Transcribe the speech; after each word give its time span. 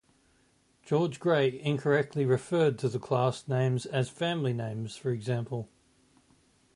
George 0.83 1.19
Grey 1.19 1.59
incorrectly 1.61 2.25
referred 2.25 2.79
to 2.79 2.89
the 2.89 2.97
class 2.97 3.47
names 3.47 3.85
as 3.85 4.09
family 4.09 4.51
names, 4.51 4.95
for 4.95 5.11
example. 5.11 5.69